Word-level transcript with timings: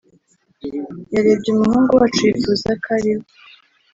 yarebye 1.13 1.49
umuhungu 1.55 1.91
wacu 1.99 2.21
yifuza 2.27 2.69
ko 2.81 2.87
ari 2.97 3.11
we 3.19 3.25